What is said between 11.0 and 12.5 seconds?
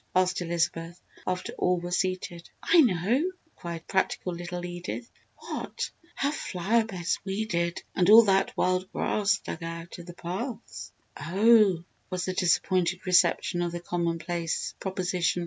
"Oh!" was the